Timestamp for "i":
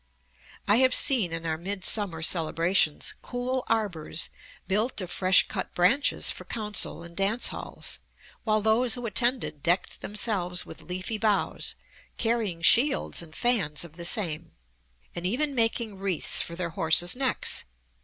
0.67-0.77